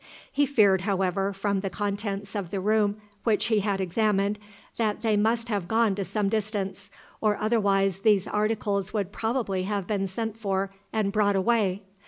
He 0.31 0.47
feared, 0.47 0.81
however, 0.81 1.31
from 1.31 1.59
the 1.59 1.69
contents 1.69 2.33
of 2.35 2.49
the 2.49 2.59
room 2.59 2.99
which 3.23 3.45
he 3.49 3.59
had 3.59 3.79
examined, 3.79 4.39
that 4.77 5.03
they 5.03 5.15
must 5.15 5.47
have 5.49 5.67
gone 5.67 5.93
to 5.93 6.03
some 6.03 6.27
distance, 6.27 6.89
or 7.21 7.37
otherwise 7.37 7.99
these 7.99 8.25
articles 8.25 8.93
would 8.93 9.11
probably 9.11 9.61
have 9.65 9.85
been 9.85 10.07
sent 10.07 10.39
for 10.39 10.73
and 10.91 11.11
brought 11.11 11.35
away. 11.35 11.83